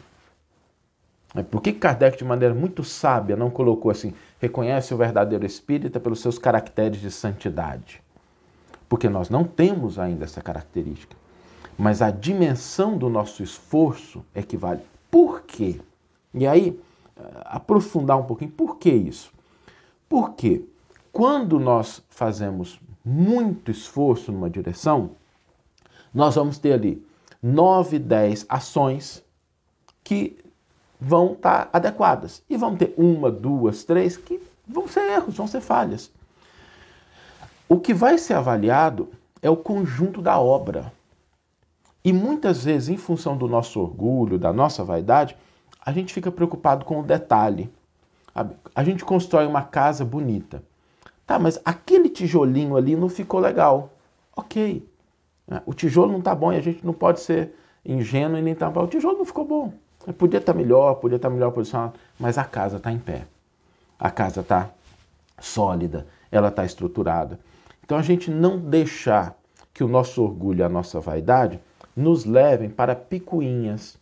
É 1.36 1.42
por 1.42 1.62
que 1.62 1.74
Kardec, 1.74 2.18
de 2.18 2.24
maneira 2.24 2.54
muito 2.54 2.84
sábia, 2.84 3.36
não 3.36 3.50
colocou 3.50 3.92
assim: 3.92 4.14
reconhece 4.40 4.94
o 4.94 4.98
verdadeiro 4.98 5.46
espírita 5.46 6.00
pelos 6.00 6.22
seus 6.22 6.38
caracteres 6.38 7.02
de 7.02 7.12
santidade? 7.12 8.02
Porque 8.88 9.10
nós 9.10 9.30
não 9.30 9.44
temos 9.44 9.98
ainda 9.98 10.26
essa 10.26 10.42
característica. 10.42 11.16
Mas 11.78 12.02
a 12.02 12.12
dimensão 12.12 12.98
do 12.98 13.10
nosso 13.10 13.42
esforço 13.42 14.24
é 14.34 14.44
que 14.44 14.56
vale. 14.56 14.82
Por 15.10 15.42
quê? 15.42 15.82
E 16.34 16.46
aí, 16.46 16.80
aprofundar 17.46 18.18
um 18.18 18.24
pouquinho, 18.24 18.52
por 18.52 18.78
que 18.78 18.92
isso? 18.92 19.32
Porque 20.08 20.64
quando 21.12 21.60
nós 21.60 22.04
fazemos 22.10 22.80
muito 23.04 23.72
esforço 23.72 24.32
numa 24.32 24.50
direção, 24.50 25.12
nós 26.14 26.36
vamos 26.36 26.58
ter 26.58 26.74
ali 26.74 27.04
9, 27.44 28.00
10 28.00 28.46
ações 28.48 29.22
que 30.02 30.38
vão 31.00 31.34
estar 31.34 31.70
adequadas. 31.74 32.42
E 32.50 32.56
vamos 32.56 32.80
ter 32.80 32.94
uma, 32.98 33.30
duas, 33.30 33.84
três 33.84 34.16
que 34.16 34.42
vão 34.66 34.88
ser 34.88 35.02
erros, 35.12 35.36
vão 35.36 35.46
ser 35.46 35.60
falhas. 35.60 36.10
O 37.68 37.80
que 37.80 37.94
vai 37.94 38.18
ser 38.18 38.36
avaliado 38.36 39.10
é 39.42 39.50
o 39.50 39.58
conjunto 39.58 40.22
da 40.22 40.40
obra. 40.40 40.94
E 42.04 42.14
muitas 42.14 42.64
vezes, 42.64 42.90
em 42.90 42.98
função 42.98 43.36
do 43.36 43.48
nosso 43.48 43.80
orgulho, 43.80 44.40
da 44.40 44.54
nossa 44.54 44.84
vaidade, 44.84 45.36
a 45.86 45.92
gente 45.92 46.14
fica 46.14 46.32
preocupado 46.32 46.86
com 46.86 47.02
o 47.02 47.04
detalhe. 47.04 47.70
A 48.74 48.84
gente 48.84 49.04
constrói 49.04 49.46
uma 49.46 49.64
casa 49.64 50.06
bonita. 50.06 50.64
Tá, 51.26 51.38
mas 51.38 51.60
aquele 51.64 52.10
tijolinho 52.10 52.76
ali 52.76 52.96
não 52.96 53.10
ficou 53.10 53.40
legal. 53.40 53.92
Ok. 54.36 54.86
Né? 55.48 55.62
O 55.66 55.74
tijolo 55.74 56.12
não 56.12 56.20
está 56.20 56.34
bom 56.34 56.52
e 56.52 56.58
a 56.58 56.62
gente 56.62 56.86
não 56.86 56.94
pode 56.94 57.20
ser 57.20 57.54
ingênuo 57.86 58.38
e 58.38 58.42
nem 58.42 58.56
tampar. 58.56 58.84
O 58.84 58.88
tijolo 58.88 59.18
não 59.18 59.26
ficou 59.26 59.46
bom. 59.46 59.74
Podia 60.18 60.40
estar 60.40 60.54
tá 60.54 60.58
melhor, 60.58 60.96
podia 60.96 61.16
estar 61.16 61.30
tá 61.30 61.34
melhor 61.34 61.52
posicionado, 61.52 61.94
mas 62.20 62.38
a 62.38 62.44
casa 62.44 62.78
está 62.78 62.92
em 62.92 63.00
pé. 63.00 63.26
A 63.98 64.12
casa 64.12 64.42
está 64.42 64.70
sólida, 65.40 66.06
ela 66.32 66.50
está 66.50 66.66
estruturada. 66.66 67.40
Então 67.84 67.98
a 67.98 68.02
gente 68.02 68.30
não 68.30 68.58
deixar 68.58 69.38
que 69.74 69.84
o 69.84 69.88
nosso 69.88 70.22
orgulho 70.22 70.60
e 70.60 70.64
a 70.64 70.70
nossa 70.70 71.00
vaidade 71.00 71.60
nos 71.96 72.26
levem 72.26 72.70
para 72.70 72.96
picuinhas, 72.96 73.98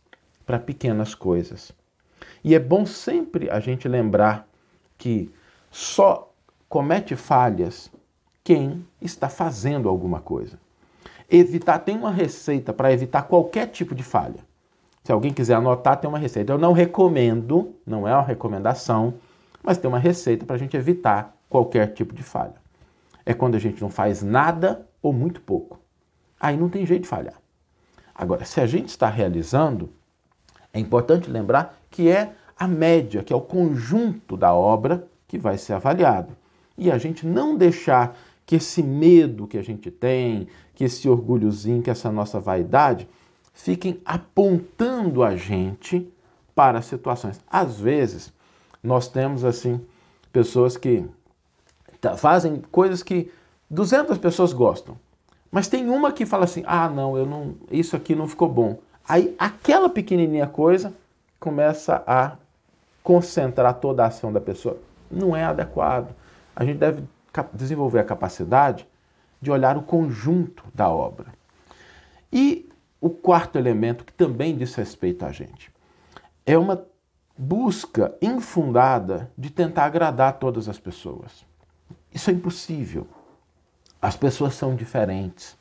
para 0.45 0.59
pequenas 0.59 1.13
coisas. 1.13 1.71
E 2.43 2.55
é 2.55 2.59
bom 2.59 2.85
sempre 2.85 3.49
a 3.49 3.59
gente 3.59 3.87
lembrar 3.87 4.47
que 4.97 5.31
só 5.69 6.31
comete 6.67 7.15
falhas 7.15 7.91
quem 8.43 8.85
está 9.01 9.29
fazendo 9.29 9.87
alguma 9.87 10.19
coisa. 10.19 10.59
Evitar, 11.33 11.79
tem 11.79 11.95
uma 11.95 12.11
receita 12.11 12.73
para 12.73 12.91
evitar 12.91 13.21
qualquer 13.21 13.67
tipo 13.67 13.95
de 13.95 14.03
falha. 14.03 14.39
Se 15.01 15.13
alguém 15.13 15.31
quiser 15.31 15.55
anotar, 15.55 15.97
tem 15.97 16.09
uma 16.09 16.19
receita. 16.19 16.51
Eu 16.51 16.57
não 16.57 16.73
recomendo, 16.73 17.73
não 17.85 18.05
é 18.05 18.13
uma 18.13 18.21
recomendação, 18.21 19.13
mas 19.63 19.77
tem 19.77 19.87
uma 19.87 19.97
receita 19.97 20.45
para 20.45 20.57
a 20.57 20.59
gente 20.59 20.75
evitar 20.75 21.33
qualquer 21.49 21.93
tipo 21.93 22.13
de 22.13 22.21
falha. 22.21 22.55
É 23.25 23.33
quando 23.33 23.55
a 23.55 23.59
gente 23.59 23.81
não 23.81 23.89
faz 23.89 24.21
nada 24.21 24.85
ou 25.01 25.13
muito 25.13 25.39
pouco. 25.39 25.79
Aí 26.39 26.57
não 26.57 26.67
tem 26.67 26.85
jeito 26.85 27.03
de 27.03 27.07
falhar. 27.07 27.39
Agora, 28.13 28.43
se 28.43 28.59
a 28.59 28.67
gente 28.67 28.89
está 28.89 29.07
realizando, 29.09 29.89
é 30.73 30.79
importante 30.79 31.29
lembrar 31.29 31.79
que 31.89 32.09
é 32.09 32.33
a 32.57 32.67
média, 32.67 33.23
que 33.23 33.31
é 33.31 33.35
o 33.35 33.41
conjunto 33.41 34.35
da 34.35 34.53
obra 34.53 35.07
que 35.27 35.37
vai 35.37 35.57
ser 35.57 35.73
avaliado. 35.73 36.35
E 36.77 36.91
a 36.91 36.97
gente 36.97 37.25
não 37.25 37.55
deixar 37.55 38.17
que 38.51 38.55
esse 38.57 38.83
medo 38.83 39.47
que 39.47 39.57
a 39.57 39.61
gente 39.61 39.89
tem, 39.89 40.45
que 40.75 40.83
esse 40.83 41.07
orgulhozinho, 41.07 41.81
que 41.81 41.89
essa 41.89 42.11
nossa 42.11 42.37
vaidade, 42.37 43.07
fiquem 43.53 44.01
apontando 44.03 45.23
a 45.23 45.37
gente 45.37 46.11
para 46.53 46.81
situações. 46.81 47.39
Às 47.49 47.79
vezes, 47.79 48.33
nós 48.83 49.07
temos 49.07 49.45
assim 49.45 49.79
pessoas 50.33 50.75
que 50.75 51.05
fazem 52.17 52.61
coisas 52.69 53.01
que 53.01 53.31
200 53.69 54.17
pessoas 54.17 54.51
gostam, 54.51 54.97
mas 55.49 55.69
tem 55.69 55.89
uma 55.89 56.11
que 56.11 56.25
fala 56.25 56.43
assim: 56.43 56.63
"Ah, 56.65 56.89
não, 56.89 57.17
eu 57.17 57.25
não, 57.25 57.55
isso 57.71 57.95
aqui 57.95 58.13
não 58.13 58.27
ficou 58.27 58.49
bom". 58.49 58.79
Aí 59.07 59.33
aquela 59.39 59.87
pequenininha 59.87 60.45
coisa 60.45 60.93
começa 61.39 62.03
a 62.05 62.33
concentrar 63.01 63.75
toda 63.75 64.03
a 64.03 64.07
ação 64.07 64.29
da 64.33 64.41
pessoa. 64.41 64.77
Não 65.09 65.33
é 65.33 65.45
adequado. 65.45 66.13
A 66.53 66.65
gente 66.65 66.79
deve 66.79 67.01
desenvolver 67.53 67.99
a 67.99 68.03
capacidade 68.03 68.87
de 69.41 69.51
olhar 69.51 69.77
o 69.77 69.81
conjunto 69.81 70.63
da 70.73 70.89
obra. 70.89 71.27
E 72.31 72.69
o 72.99 73.09
quarto 73.09 73.57
elemento 73.57 74.05
que 74.05 74.13
também 74.13 74.55
diz 74.55 74.75
respeito 74.75 75.25
a 75.25 75.31
gente 75.31 75.71
é 76.45 76.57
uma 76.57 76.85
busca 77.37 78.15
infundada 78.21 79.31
de 79.37 79.49
tentar 79.49 79.85
agradar 79.85 80.37
todas 80.37 80.69
as 80.69 80.79
pessoas. 80.79 81.45
Isso 82.13 82.29
é 82.29 82.33
impossível. 82.33 83.07
As 84.01 84.15
pessoas 84.15 84.53
são 84.53 84.75
diferentes. 84.75 85.57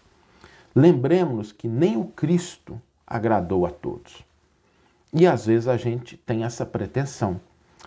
Lembremos 0.75 1.53
que 1.53 1.69
nem 1.69 1.97
o 1.97 2.05
Cristo 2.05 2.81
agradou 3.07 3.67
a 3.67 3.71
todos. 3.71 4.25
E 5.13 5.27
às 5.27 5.47
vezes 5.47 5.67
a 5.67 5.77
gente 5.77 6.17
tem 6.17 6.45
essa 6.45 6.65
pretensão 6.65 7.41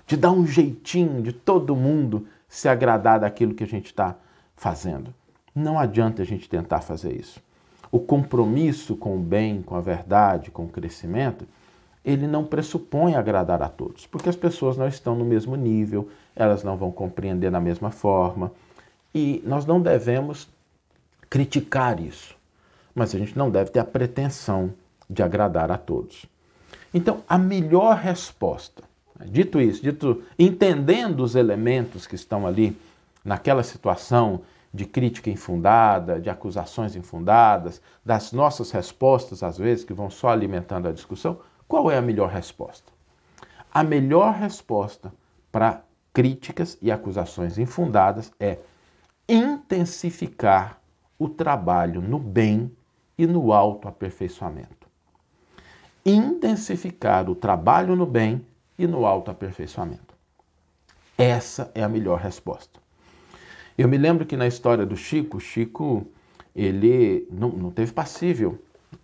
de 0.05 0.17
dar 0.17 0.31
um 0.31 0.45
jeitinho 0.45 1.21
de 1.21 1.31
todo 1.31 1.75
mundo 1.75 2.27
se 2.53 2.69
agradar 2.69 3.19
daquilo 3.19 3.55
que 3.55 3.63
a 3.63 3.67
gente 3.67 3.87
está 3.87 4.15
fazendo. 4.55 5.11
Não 5.55 5.79
adianta 5.79 6.21
a 6.21 6.25
gente 6.25 6.47
tentar 6.47 6.81
fazer 6.81 7.11
isso. 7.11 7.41
O 7.91 7.99
compromisso 7.99 8.95
com 8.95 9.15
o 9.15 9.19
bem, 9.19 9.63
com 9.63 9.75
a 9.75 9.81
verdade, 9.81 10.51
com 10.51 10.65
o 10.65 10.69
crescimento, 10.69 11.47
ele 12.05 12.27
não 12.27 12.45
pressupõe 12.45 13.15
agradar 13.15 13.63
a 13.63 13.67
todos, 13.67 14.05
porque 14.05 14.29
as 14.29 14.35
pessoas 14.35 14.77
não 14.77 14.87
estão 14.87 15.15
no 15.15 15.25
mesmo 15.25 15.55
nível, 15.55 16.07
elas 16.35 16.63
não 16.63 16.77
vão 16.77 16.91
compreender 16.91 17.49
da 17.49 17.59
mesma 17.59 17.89
forma, 17.89 18.51
e 19.15 19.41
nós 19.47 19.65
não 19.65 19.81
devemos 19.81 20.47
criticar 21.31 21.99
isso, 21.99 22.35
mas 22.93 23.15
a 23.15 23.17
gente 23.17 23.35
não 23.35 23.49
deve 23.49 23.71
ter 23.71 23.79
a 23.79 23.85
pretensão 23.85 24.71
de 25.09 25.23
agradar 25.23 25.71
a 25.71 25.77
todos. 25.77 26.27
Então, 26.93 27.23
a 27.27 27.35
melhor 27.35 27.97
resposta, 27.97 28.83
dito 29.25 29.59
isso, 29.59 29.81
dito 29.81 30.23
entendendo 30.37 31.21
os 31.21 31.35
elementos 31.35 32.07
que 32.07 32.15
estão 32.15 32.47
ali 32.47 32.77
naquela 33.23 33.63
situação 33.63 34.41
de 34.73 34.85
crítica 34.85 35.29
infundada, 35.29 36.19
de 36.19 36.29
acusações 36.29 36.95
infundadas, 36.95 37.81
das 38.03 38.31
nossas 38.31 38.71
respostas 38.71 39.43
às 39.43 39.57
vezes 39.57 39.85
que 39.85 39.93
vão 39.93 40.09
só 40.09 40.29
alimentando 40.29 40.87
a 40.87 40.91
discussão, 40.91 41.39
qual 41.67 41.91
é 41.91 41.97
a 41.97 42.01
melhor 42.01 42.29
resposta? 42.29 42.91
A 43.71 43.83
melhor 43.83 44.33
resposta 44.33 45.13
para 45.51 45.83
críticas 46.11 46.77
e 46.81 46.91
acusações 46.91 47.57
infundadas 47.57 48.31
é 48.39 48.57
intensificar 49.29 50.79
o 51.17 51.29
trabalho 51.29 52.01
no 52.01 52.19
bem 52.19 52.71
e 53.17 53.25
no 53.25 53.53
autoaperfeiçoamento 53.53 54.83
intensificar 56.05 57.29
o 57.29 57.35
trabalho 57.35 57.95
no 57.95 58.05
bem 58.05 58.45
e 58.77 58.87
no 58.87 59.05
autoaperfeiçoamento. 59.05 60.13
Essa 61.17 61.71
é 61.75 61.83
a 61.83 61.89
melhor 61.89 62.19
resposta. 62.19 62.79
Eu 63.77 63.87
me 63.87 63.97
lembro 63.97 64.25
que 64.25 64.37
na 64.37 64.47
história 64.47 64.85
do 64.85 64.95
Chico, 64.95 65.39
Chico 65.39 66.05
ele 66.55 67.27
não, 67.31 67.49
não 67.49 67.71
teve 67.71 67.91
passível 67.91 68.59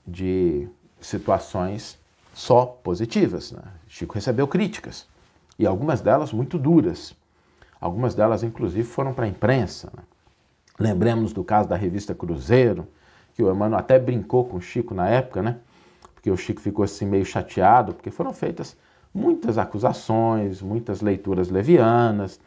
de 0.06 0.68
situações 1.02 1.98
só 2.34 2.66
positivas. 2.66 3.52
Né? 3.52 3.62
Chico 3.88 4.16
recebeu 4.16 4.48
críticas 4.48 5.08
e 5.58 5.66
algumas 5.66 6.02
delas 6.02 6.32
muito 6.32 6.58
duras. 6.58 7.16
Algumas 7.82 8.14
delas, 8.14 8.44
inclusive, 8.44 8.84
foram 8.84 9.14
para 9.14 9.26
a 9.26 9.28
imprensa. 9.28 9.92
Né? 9.96 10.04
Lembremos 10.80 11.34
do 11.34 11.44
caso 11.44 11.68
da 11.68 11.76
revista 11.76 12.14
Cruzeiro, 12.14 12.88
que 13.34 13.42
o 13.42 13.52
Emmanuel 13.52 13.80
até 13.80 13.98
brincou 13.98 14.46
com 14.46 14.58
o 14.58 14.62
Chico 14.62 14.94
na 14.94 15.08
época, 15.08 15.42
né? 15.42 15.58
porque 16.14 16.30
o 16.30 16.38
Chico 16.38 16.62
ficou 16.62 16.84
assim 16.84 17.06
meio 17.06 17.26
chateado, 17.26 17.94
porque 17.94 18.12
foram 18.12 18.34
feitas 18.34 18.76
muitas 19.14 19.58
acusações, 19.58 20.62
muitas 20.62 21.02
leituras 21.02 21.50
levianas, 21.50 22.40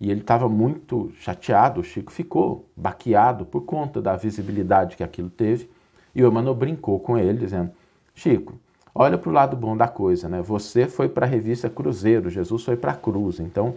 e 0.00 0.10
ele 0.10 0.20
estava 0.20 0.48
muito 0.48 1.12
chateado, 1.18 1.80
o 1.80 1.84
Chico 1.84 2.12
ficou 2.12 2.64
baqueado 2.76 3.44
por 3.44 3.62
conta 3.62 4.00
da 4.00 4.14
visibilidade 4.16 4.96
que 4.96 5.02
aquilo 5.02 5.28
teve, 5.28 5.68
e 6.14 6.22
o 6.22 6.28
Emmanuel 6.28 6.54
brincou 6.54 7.00
com 7.00 7.18
ele, 7.18 7.38
dizendo, 7.38 7.70
Chico, 8.14 8.58
olha 8.94 9.18
para 9.18 9.30
o 9.30 9.32
lado 9.32 9.56
bom 9.56 9.76
da 9.76 9.88
coisa, 9.88 10.28
né? 10.28 10.40
Você 10.42 10.86
foi 10.86 11.08
para 11.08 11.26
a 11.26 11.28
revista 11.28 11.68
Cruzeiro, 11.68 12.30
Jesus 12.30 12.64
foi 12.64 12.76
para 12.76 12.92
a 12.92 12.96
cruz, 12.96 13.40
então 13.40 13.74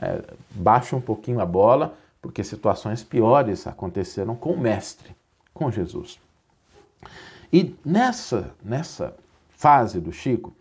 é, 0.00 0.22
baixa 0.50 0.94
um 0.94 1.00
pouquinho 1.00 1.40
a 1.40 1.46
bola, 1.46 1.94
porque 2.20 2.44
situações 2.44 3.02
piores 3.02 3.66
aconteceram 3.66 4.36
com 4.36 4.52
o 4.52 4.60
Mestre, 4.60 5.16
com 5.52 5.70
Jesus. 5.70 6.20
E 7.52 7.74
nessa, 7.84 8.54
nessa 8.64 9.14
fase 9.50 10.00
do 10.00 10.12
Chico, 10.12 10.54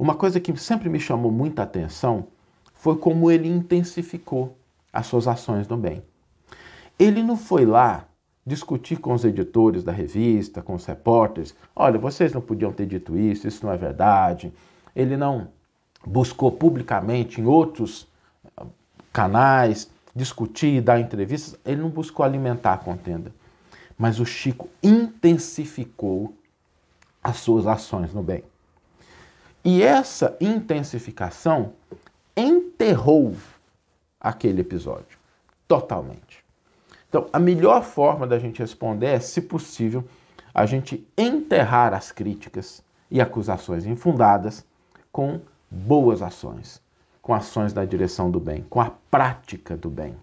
uma 0.00 0.14
coisa 0.14 0.40
que 0.40 0.56
sempre 0.56 0.88
me 0.88 0.98
chamou 0.98 1.30
muita 1.30 1.62
atenção 1.62 2.28
foi 2.72 2.96
como 2.96 3.30
ele 3.30 3.46
intensificou 3.46 4.56
as 4.90 5.06
suas 5.06 5.28
ações 5.28 5.68
no 5.68 5.76
bem. 5.76 6.02
Ele 6.98 7.22
não 7.22 7.36
foi 7.36 7.66
lá 7.66 8.06
discutir 8.46 8.96
com 8.96 9.12
os 9.12 9.26
editores 9.26 9.84
da 9.84 9.92
revista, 9.92 10.62
com 10.62 10.72
os 10.72 10.86
repórteres, 10.86 11.54
olha, 11.76 11.98
vocês 11.98 12.32
não 12.32 12.40
podiam 12.40 12.72
ter 12.72 12.86
dito 12.86 13.14
isso, 13.14 13.46
isso 13.46 13.66
não 13.66 13.70
é 13.70 13.76
verdade. 13.76 14.50
Ele 14.96 15.18
não 15.18 15.48
buscou 16.02 16.50
publicamente 16.50 17.38
em 17.38 17.44
outros 17.44 18.08
ah, 18.56 18.64
canais 19.12 19.90
discutir, 20.16 20.80
dar 20.80 20.98
entrevistas, 20.98 21.60
ele 21.62 21.82
não 21.82 21.90
buscou 21.90 22.24
alimentar 22.24 22.72
a 22.72 22.78
contenda. 22.78 23.34
Mas 23.98 24.18
o 24.18 24.24
Chico 24.24 24.66
intensificou 24.82 26.34
as 27.22 27.36
suas 27.36 27.66
ações 27.66 28.14
no 28.14 28.22
bem. 28.22 28.42
E 29.64 29.82
essa 29.82 30.36
intensificação 30.40 31.72
enterrou 32.36 33.34
aquele 34.18 34.62
episódio 34.62 35.18
totalmente. 35.68 36.44
Então, 37.08 37.28
a 37.32 37.38
melhor 37.38 37.82
forma 37.82 38.26
da 38.26 38.38
gente 38.38 38.60
responder 38.60 39.06
é, 39.06 39.20
se 39.20 39.42
possível, 39.42 40.04
a 40.54 40.64
gente 40.64 41.06
enterrar 41.16 41.92
as 41.92 42.10
críticas 42.10 42.82
e 43.10 43.20
acusações 43.20 43.84
infundadas 43.84 44.64
com 45.12 45.40
boas 45.70 46.22
ações, 46.22 46.80
com 47.20 47.34
ações 47.34 47.74
na 47.74 47.84
direção 47.84 48.30
do 48.30 48.40
bem, 48.40 48.64
com 48.70 48.80
a 48.80 48.90
prática 49.10 49.76
do 49.76 49.90
bem. 49.90 50.16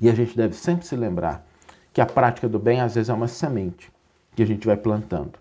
E 0.00 0.08
a 0.08 0.14
gente 0.14 0.36
deve 0.36 0.54
sempre 0.54 0.86
se 0.86 0.94
lembrar 0.94 1.46
que 1.92 2.00
a 2.00 2.06
prática 2.06 2.48
do 2.48 2.58
bem 2.58 2.80
às 2.80 2.94
vezes 2.94 3.08
é 3.08 3.14
uma 3.14 3.28
semente 3.28 3.90
que 4.34 4.42
a 4.42 4.46
gente 4.46 4.66
vai 4.66 4.76
plantando. 4.76 5.38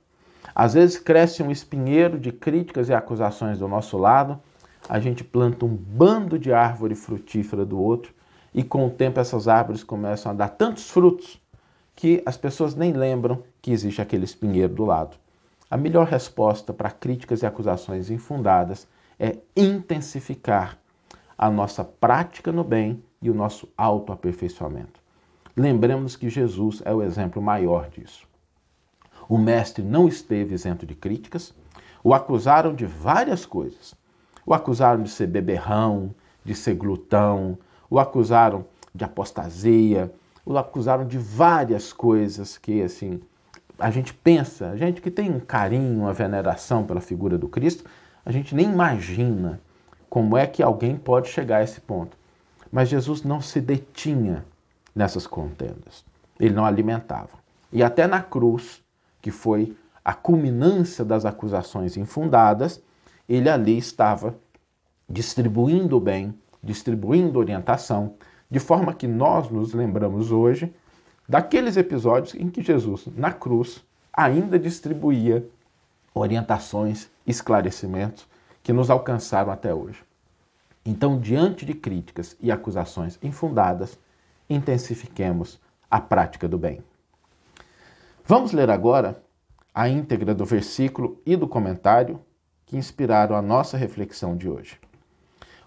Às 0.56 0.74
vezes 0.74 0.98
cresce 0.98 1.44
um 1.44 1.52
espinheiro 1.52 2.18
de 2.18 2.32
críticas 2.32 2.88
e 2.88 2.94
acusações 2.94 3.60
do 3.60 3.68
nosso 3.68 3.98
lado, 3.98 4.40
a 4.88 5.00
gente 5.02 5.22
planta 5.22 5.66
um 5.66 5.76
bando 5.76 6.40
de 6.40 6.54
árvore 6.54 6.96
frutífera 6.96 7.66
do 7.66 7.78
outro, 7.78 8.14
e 8.54 8.64
com 8.64 8.88
o 8.88 8.90
tempo 8.90 9.20
essas 9.20 9.50
árvores 9.50 9.84
começam 9.84 10.32
a 10.32 10.36
dar 10.36 10.48
tantos 10.48 10.90
frutos 10.90 11.42
que 11.94 12.24
as 12.26 12.38
pessoas 12.38 12.74
nem 12.74 12.94
lembram 12.94 13.44
que 13.62 13.72
existe 13.72 14.02
aquele 14.02 14.24
espinheiro 14.24 14.74
do 14.74 14.86
lado. 14.86 15.18
A 15.70 15.76
melhor 15.76 16.08
resposta 16.08 16.72
para 16.72 16.90
críticas 16.90 17.42
e 17.42 17.46
acusações 17.46 18.10
infundadas 18.10 18.88
é 19.20 19.40
intensificar 19.58 20.78
a 21.38 21.50
nossa 21.50 21.84
prática 21.84 22.52
no 22.52 22.64
bem 22.64 23.04
e 23.22 23.30
o 23.30 23.34
nosso 23.34 23.68
autoaperfeiçoamento. 23.78 25.02
Lembremos 25.58 26.16
que 26.16 26.30
Jesus 26.30 26.82
é 26.86 26.94
o 26.94 27.02
exemplo 27.02 27.42
maior 27.42 27.90
disso. 27.90 28.26
O 29.28 29.38
mestre 29.38 29.84
não 29.84 30.08
esteve 30.08 30.54
isento 30.54 30.86
de 30.86 30.96
críticas, 30.96 31.54
o 32.04 32.14
acusaram 32.14 32.74
de 32.74 32.86
várias 32.86 33.46
coisas. 33.46 33.96
O 34.46 34.54
acusaram 34.54 35.02
de 35.02 35.10
ser 35.10 35.28
beberrão, 35.28 36.14
de 36.44 36.54
ser 36.54 36.76
glutão, 36.76 37.58
o 37.90 38.00
acusaram 38.00 38.66
de 38.94 39.04
apostasia, 39.04 40.14
o 40.46 40.56
acusaram 40.58 41.08
de 41.08 41.18
várias 41.18 41.92
coisas 41.92 42.58
que, 42.58 42.84
assim, 42.84 43.20
a 43.80 43.90
gente 43.90 44.14
pensa, 44.14 44.70
a 44.70 44.78
gente 44.78 45.02
que 45.02 45.10
tem 45.10 45.32
um 45.32 45.40
carinho, 45.40 46.02
uma 46.02 46.14
veneração 46.14 46.84
pela 46.84 47.02
figura 47.02 47.38
do 47.38 47.50
Cristo, 47.50 47.84
a 48.24 48.32
gente 48.32 48.54
nem 48.54 48.72
imagina 48.72 49.60
como 50.10 50.38
é 50.38 50.46
que 50.46 50.62
alguém 50.62 50.96
pode 50.96 51.30
chegar 51.30 51.58
a 51.58 51.64
esse 51.64 51.82
ponto. 51.82 52.16
Mas 52.72 52.90
Jesus 52.90 53.24
não 53.24 53.42
se 53.42 53.60
detinha 53.60 54.46
nessas 54.94 55.26
contendas. 55.26 56.06
Ele 56.40 56.54
não 56.54 56.66
alimentava. 56.66 57.30
E 57.72 57.84
até 57.84 58.08
na 58.08 58.22
cruz, 58.22 58.82
que 59.26 59.32
foi 59.32 59.76
a 60.04 60.14
culminância 60.14 61.04
das 61.04 61.26
acusações 61.26 61.98
infundadas, 61.98 62.80
ele 63.28 63.50
ali 63.50 63.76
estava 63.76 64.36
distribuindo 65.10 66.00
bem, 66.00 66.38
distribuindo 66.62 67.40
orientação, 67.40 68.14
de 68.52 68.60
forma 68.60 68.94
que 68.94 69.08
nós 69.08 69.50
nos 69.50 69.74
lembramos 69.74 70.32
hoje 70.32 70.72
daqueles 71.28 71.76
episódios 71.76 72.36
em 72.36 72.52
que 72.52 72.62
Jesus, 72.62 73.08
na 73.18 73.32
cruz, 73.32 73.84
ainda 74.14 74.60
distribuía 74.60 75.44
orientações, 76.14 77.10
esclarecimentos 77.26 78.28
que 78.62 78.72
nos 78.72 78.92
alcançaram 78.92 79.52
até 79.52 79.74
hoje. 79.74 80.04
Então, 80.86 81.20
diante 81.20 81.66
de 81.66 81.74
críticas 81.74 82.38
e 82.40 82.52
acusações 82.52 83.18
infundadas, 83.24 83.98
intensifiquemos 84.48 85.60
a 85.90 86.00
prática 86.00 86.48
do 86.48 86.60
bem. 86.60 86.84
Vamos 88.28 88.52
ler 88.54 88.72
agora 88.72 89.22
a 89.72 89.88
íntegra 89.88 90.34
do 90.34 90.46
versículo 90.46 91.22
e 91.28 91.36
do 91.36 91.48
comentário 91.48 92.20
que 92.66 92.76
inspiraram 92.76 93.36
a 93.36 93.42
nossa 93.42 93.78
reflexão 93.78 94.36
de 94.36 94.50
hoje. 94.50 94.80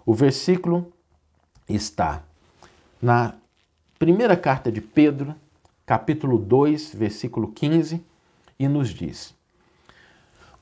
O 0.05 0.13
versículo 0.13 0.93
está 1.69 2.25
na 3.01 3.35
primeira 3.97 4.37
carta 4.37 4.73
de 4.73 4.81
Pedro, 4.81 5.37
capítulo 5.87 6.37
2, 6.37 6.97
versículo 6.97 7.53
15, 7.53 8.05
e 8.59 8.67
nos 8.67 8.89
diz: 8.89 9.33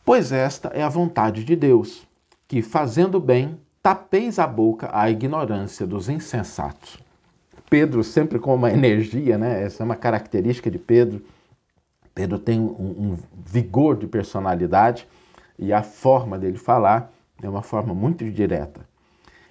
Pois 0.05 0.33
esta 0.33 0.69
é 0.75 0.83
a 0.83 0.91
vontade 0.91 1.45
de 1.45 1.57
Deus, 1.57 2.07
que 2.47 2.61
fazendo 2.61 3.19
bem, 3.19 3.59
tapeis 3.83 4.39
a 4.39 4.47
boca 4.47 4.91
à 4.93 5.09
ignorância 5.09 5.87
dos 5.87 6.11
insensatos. 6.11 6.99
Pedro 7.71 8.05
sempre 8.05 8.39
com 8.39 8.55
uma 8.55 8.69
energia, 8.71 9.39
né? 9.39 9.63
Essa 9.63 9.83
é 9.83 9.85
uma 9.85 9.97
característica 9.97 10.71
de 10.71 10.79
Pedro 10.79 11.25
Pedro 12.17 12.39
tem 12.39 12.59
um, 12.59 12.65
um 13.13 13.19
vigor 13.45 13.95
de 13.95 14.07
personalidade 14.07 15.07
e 15.59 15.71
a 15.71 15.83
forma 15.83 16.39
dele 16.39 16.57
falar 16.57 17.13
é 17.43 17.47
uma 17.47 17.61
forma 17.61 17.95
muito 17.95 18.25
direta. 18.31 18.89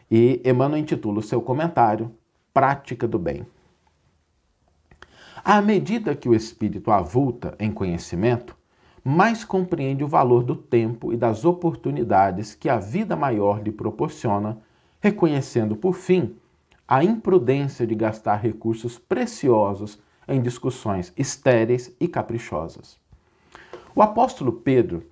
E 0.10 0.42
Emmanuel 0.44 0.82
intitula 0.82 1.20
o 1.20 1.24
seu 1.24 1.40
comentário 1.44 2.12
Prática 2.52 3.08
do 3.08 3.20
Bem. 3.20 3.46
À 5.44 5.62
medida 5.62 6.16
que 6.16 6.28
o 6.28 6.34
espírito 6.34 6.90
avulta 6.90 7.56
em 7.60 7.72
conhecimento, 7.72 8.58
mais 9.04 9.46
compreende 9.46 10.04
o 10.04 10.08
valor 10.08 10.44
do 10.44 10.56
tempo 10.56 11.14
e 11.14 11.18
das 11.18 11.46
oportunidades 11.46 12.56
que 12.56 12.68
a 12.68 12.80
vida 12.80 13.16
maior 13.16 13.62
lhe 13.62 13.72
proporciona, 13.72 14.58
reconhecendo, 15.00 15.76
por 15.76 15.94
fim, 15.94 16.36
a 16.88 17.04
imprudência 17.04 17.86
de 17.86 17.94
gastar 17.94 18.38
recursos 18.38 18.98
preciosos 18.98 20.04
em 20.28 20.42
discussões 20.42 21.14
estéreis 21.18 21.96
e 22.00 22.08
caprichosas. 22.08 22.98
O 23.96 24.02
apóstolo 24.02 24.52
Pedro 24.52 25.04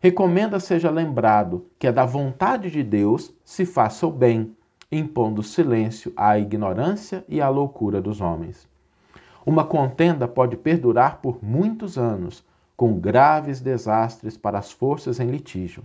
recomenda 0.00 0.58
seja 0.58 0.90
lembrado 0.90 1.66
que 1.78 1.86
é 1.86 1.92
da 1.92 2.06
vontade 2.06 2.70
de 2.70 2.82
Deus 2.82 3.32
se 3.44 3.66
faça 3.66 4.06
o 4.06 4.10
bem, 4.10 4.56
impondo 4.90 5.42
silêncio 5.42 6.12
à 6.16 6.38
ignorância 6.38 7.24
e 7.28 7.40
à 7.40 7.48
loucura 7.48 8.00
dos 8.00 8.20
homens. 8.20 8.66
Uma 9.44 9.64
contenda 9.64 10.26
pode 10.26 10.56
perdurar 10.56 11.18
por 11.20 11.44
muitos 11.44 11.98
anos, 11.98 12.44
com 12.76 12.98
graves 12.98 13.60
desastres 13.60 14.36
para 14.36 14.58
as 14.58 14.72
forças 14.72 15.20
em 15.20 15.30
litígio. 15.30 15.82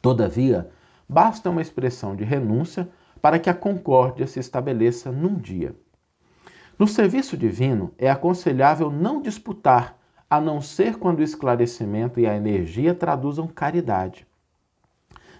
Todavia, 0.00 0.70
basta 1.06 1.50
uma 1.50 1.60
expressão 1.60 2.16
de 2.16 2.24
renúncia 2.24 2.88
para 3.20 3.38
que 3.38 3.50
a 3.50 3.54
concórdia 3.54 4.26
se 4.26 4.40
estabeleça 4.40 5.12
num 5.12 5.34
dia. 5.34 5.74
No 6.80 6.88
serviço 6.88 7.36
divino, 7.36 7.92
é 7.98 8.10
aconselhável 8.10 8.90
não 8.90 9.20
disputar, 9.20 9.98
a 10.30 10.40
não 10.40 10.62
ser 10.62 10.96
quando 10.96 11.18
o 11.18 11.22
esclarecimento 11.22 12.18
e 12.18 12.26
a 12.26 12.34
energia 12.34 12.94
traduzam 12.94 13.46
caridade. 13.46 14.26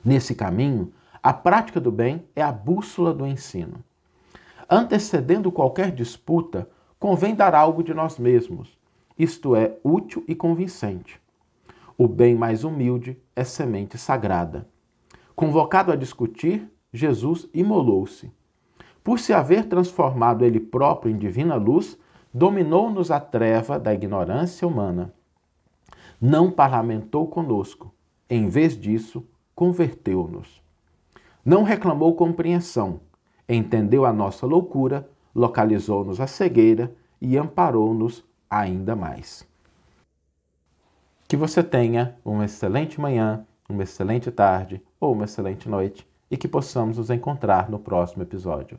Nesse 0.05 0.35
caminho, 0.35 0.93
a 1.23 1.33
prática 1.33 1.81
do 1.81 1.91
bem 1.91 2.27
é 2.37 2.43
a 2.43 2.53
bússola 2.53 3.15
do 3.15 3.27
ensino. 3.27 3.83
Antecedendo 4.69 5.51
qualquer 5.51 5.93
disputa, 5.93 6.69
convém 6.99 7.35
dar 7.35 7.55
algo 7.55 7.83
de 7.83 7.95
nós 7.95 8.19
mesmos, 8.19 8.79
isto 9.19 9.57
é, 9.57 9.79
útil 9.83 10.23
e 10.29 10.35
convincente. 10.35 11.19
O 11.97 12.07
bem 12.07 12.35
mais 12.35 12.65
humilde 12.65 13.17
é 13.35 13.45
semente 13.45 13.97
sagrada. 13.97 14.69
Convocado 15.35 15.91
a 15.91 15.97
discutir, 15.97 16.71
Jesus 16.93 17.49
imolou-se 17.55 18.31
por 19.03 19.19
se 19.19 19.33
haver 19.33 19.67
transformado 19.67 20.45
ele 20.45 20.61
próprio 20.61 21.13
em 21.13 21.17
divina 21.17 21.55
luz, 21.55 21.99
dominou-nos 22.33 23.11
a 23.11 23.19
treva 23.19 23.79
da 23.79 23.93
ignorância 23.93 24.67
humana. 24.67 25.13
Não 26.21 26.51
parlamentou 26.51 27.27
conosco, 27.27 27.93
em 28.29 28.49
vez 28.49 28.79
disso, 28.79 29.27
converteu-nos. 29.55 30.63
Não 31.45 31.63
reclamou 31.63 32.15
compreensão, 32.15 33.01
entendeu 33.49 34.05
a 34.05 34.13
nossa 34.13 34.47
loucura, 34.47 35.09
localizou-nos 35.35 36.21
a 36.21 36.27
cegueira 36.27 36.95
e 37.21 37.37
amparou-nos 37.37 38.25
ainda 38.49 38.95
mais. 38.95 39.49
Que 41.27 41.37
você 41.37 41.63
tenha 41.63 42.17
uma 42.25 42.45
excelente 42.45 43.01
manhã, 43.01 43.47
uma 43.69 43.83
excelente 43.83 44.31
tarde 44.31 44.83
ou 45.01 45.13
uma 45.13 45.25
excelente 45.25 45.69
noite 45.69 46.07
e 46.31 46.37
que 46.37 46.49
possamos 46.49 46.99
nos 46.99 47.11
encontrar 47.11 47.71
no 47.71 47.79
próximo 47.79 48.23
episódio. 48.23 48.79